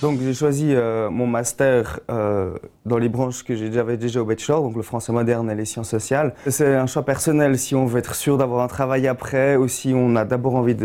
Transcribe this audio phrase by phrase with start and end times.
[0.00, 2.56] Donc j'ai choisi euh, mon master euh,
[2.86, 5.90] dans les branches que j'avais déjà au bachelor, donc le français moderne et les sciences
[5.90, 6.34] sociales.
[6.46, 9.92] C'est un choix personnel si on veut être sûr d'avoir un travail après ou si
[9.94, 10.76] on a d'abord envie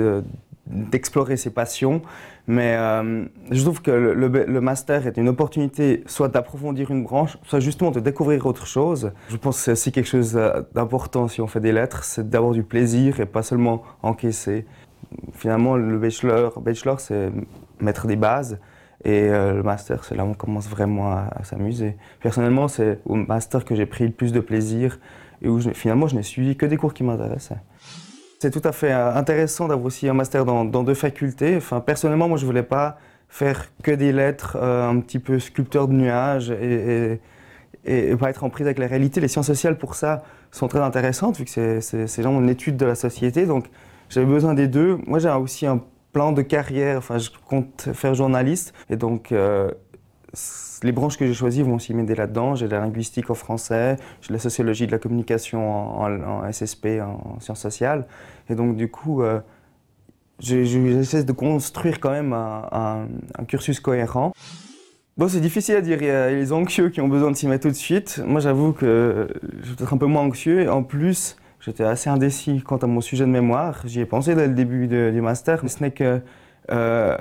[0.73, 2.01] d'explorer ses passions.
[2.47, 7.61] Mais euh, je trouve que le, master est une opportunité soit d'approfondir une branche, soit
[7.61, 9.11] justement de découvrir autre chose.
[9.29, 10.38] Je pense que c'est aussi quelque chose
[10.73, 14.65] d'important si on fait des lettres, c'est d'avoir du plaisir et pas seulement encaisser.
[15.34, 17.31] Finalement, le bachelor, bachelor c'est
[17.79, 18.59] mettre des bases.
[19.05, 21.98] Et euh, le master, c'est là où on commence vraiment à, s'amuser.
[22.21, 24.98] Personnellement, c'est au master que j'ai pris le plus de plaisir
[25.41, 27.62] et où finalement je n'ai suivi que des cours qui m'intéressaient.
[28.43, 31.55] C'est tout à fait euh, intéressant d'avoir aussi un master dans, deux facultés.
[31.55, 32.97] Enfin, personnellement, moi, je ne voulais pas
[33.29, 37.21] faire que des lettres, euh, un petit peu sculpteur de nuages et,
[38.20, 39.21] pas être en prise avec la réalité.
[39.21, 42.85] Les sciences sociales, pour ça, sont très intéressantes, vu que c'est vraiment une étude de
[42.85, 43.45] la société.
[43.45, 43.68] Donc,
[44.09, 44.99] j'avais besoin des deux.
[45.07, 45.81] Moi, j'ai aussi un
[46.12, 49.71] plan de carrière, enfin je compte faire journaliste et donc euh,
[50.84, 52.55] les branches que j'ai choisies vont aussi m'aider là-dedans.
[52.55, 57.62] J'ai la linguistique en français, j'ai la sociologie de la communication en, SSP, en sciences
[57.62, 58.05] sociales.
[58.49, 59.40] Et donc du coup, euh,
[60.40, 63.07] j'essaie de construire quand même un,
[63.48, 64.34] cursus cohérent.
[65.16, 66.01] Bon, c'est difficile à dire.
[66.01, 68.19] Il y a les anxieux qui ont besoin de s'y mettre tout de suite.
[68.25, 69.28] Moi, j'avoue que
[69.62, 70.72] je suis peut-être un peu moins anxieux.
[70.72, 73.84] En plus, J'étais assez indécis quant à mon sujet de mémoire.
[73.85, 75.63] J'y ai pensé dès le début du master.
[75.66, 76.19] Ce n'est que,
[76.72, 77.18] euh,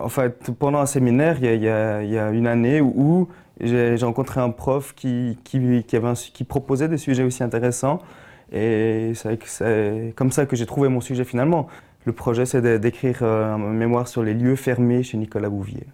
[0.00, 3.28] en fait, pendant un séminaire, il y a, une année où,
[3.60, 5.36] j'ai rencontré un prof qui,
[6.48, 8.00] proposait des sujets aussi intéressants.
[8.52, 11.68] Et c'est comme ça que j'ai trouvé mon sujet finalement.
[12.06, 15.86] Le projet, c'est d'écrire euh, un mémoire sur les lieux fermés chez Nicolas Bouvier.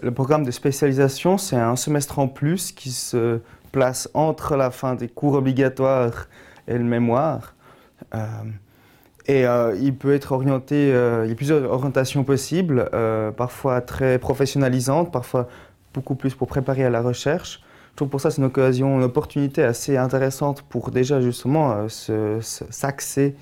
[0.00, 3.40] Le programme de spécialisation, c'est un semestre en plus qui se
[3.70, 6.28] place entre la fin des cours obligatoires
[6.66, 7.54] et le mémoire.
[8.14, 8.26] Euh,
[9.28, 12.88] et euh, il peut être orienté, euh, il y a plusieurs orientations possibles,
[13.36, 15.48] parfois très professionnalisantes, parfois
[15.94, 17.62] beaucoup plus pour préparer à la recherche.
[17.92, 23.34] Je trouve pour ça c'est une occasion, une opportunité assez intéressante pour déjà justement s'axer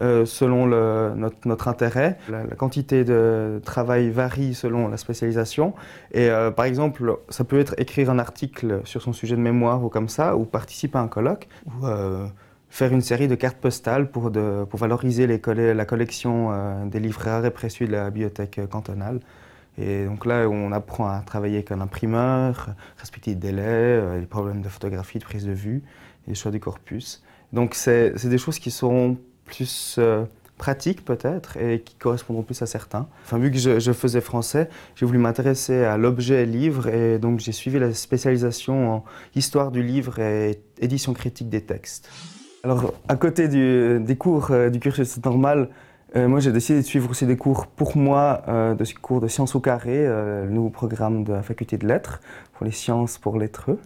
[0.00, 2.18] selon notre, intérêt.
[2.30, 5.74] La, quantité de travail varie selon la spécialisation.
[6.12, 9.88] Et par exemple, ça peut être écrire un article sur son sujet de mémoire ou
[9.88, 11.48] comme ça, ou participer à un colloque,
[12.70, 17.50] faire une série de cartes postales pour, valoriser la collection euh, des livres rares et
[17.50, 19.20] précieux de la bibliothèque cantonale.
[19.78, 24.26] Et donc là, on apprend à travailler avec un imprimeur, respecter les délais, euh, les
[24.26, 25.82] problèmes de photographie, de prise de vue,
[26.28, 27.22] et choix du corpus.
[27.52, 30.24] Donc c'est des choses qui seront plus euh,
[30.58, 33.08] pratiques peut-être et qui correspondront plus à certains.
[33.24, 37.52] Enfin, vu que je faisais français, j'ai voulu m'intéresser à l'objet livre et donc j'ai
[37.52, 42.10] suivi la spécialisation en histoire du livre et édition critique des textes.
[42.64, 45.68] Alors, à côté des cours euh, du cursus normal,
[46.16, 49.28] euh, moi j'ai décidé de suivre aussi des cours pour moi, euh, de cours de
[49.28, 52.20] sciences au carré, le nouveau programme de la faculté de lettres,
[52.54, 53.78] pour les sciences pour lettreux.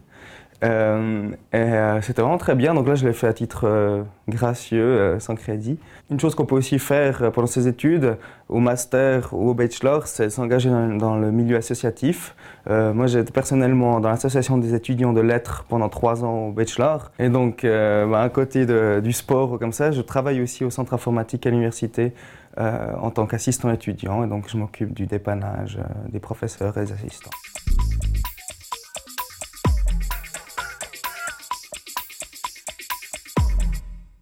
[0.63, 2.75] Euh, euh, c'était vraiment très bien.
[2.75, 5.79] Donc là, je l'ai fait à titre euh, gracieux, sans crédit.
[6.11, 8.17] Une chose qu'on peut aussi faire pendant ses études,
[8.49, 12.35] au master ou au bachelor, c'est s'engager dans, le milieu associatif.
[12.69, 17.11] moi, j'étais personnellement dans l'association des étudiants de lettres pendant trois ans au bachelor.
[17.19, 18.67] Et donc, bah, à côté
[19.01, 22.13] du sport ou comme ça, je travaille aussi au centre informatique à l'université
[22.59, 24.23] en tant qu'assistant étudiant.
[24.23, 25.79] Et donc, je m'occupe du dépannage
[26.11, 27.31] des professeurs et des assistants.